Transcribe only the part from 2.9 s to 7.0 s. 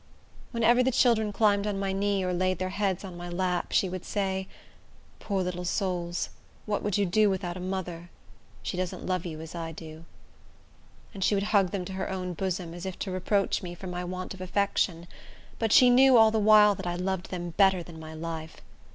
on my lap, she would say, "Poor little souls! what would